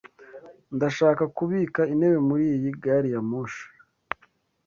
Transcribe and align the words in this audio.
Ndashaka 0.75 1.23
kubika 1.37 1.81
intebe 1.93 2.17
muri 2.29 2.45
iyi 2.55 2.69
gari 2.83 3.09
ya 3.13 3.21
moshi. 3.29 3.65